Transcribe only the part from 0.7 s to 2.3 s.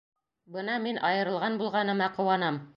мин айырылған булғаныма